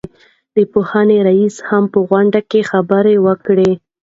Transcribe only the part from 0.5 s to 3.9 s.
د پوهنې رئيس هم په غونډه کې خبرې وکړې.